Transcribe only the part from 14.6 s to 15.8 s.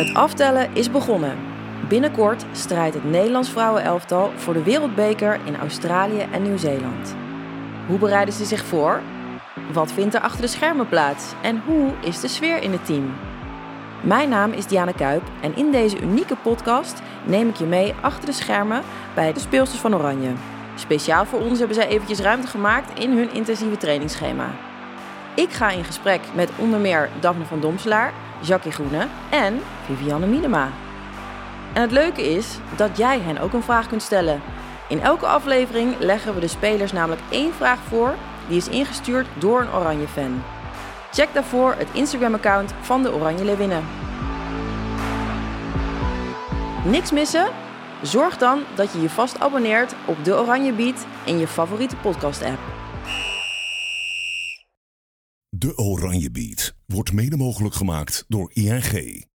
Diana Kuip en in